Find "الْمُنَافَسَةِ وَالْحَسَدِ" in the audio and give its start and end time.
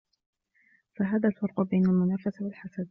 1.85-2.79